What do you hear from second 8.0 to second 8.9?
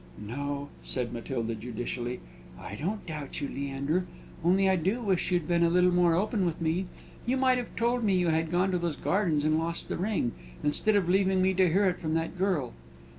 me you had gone to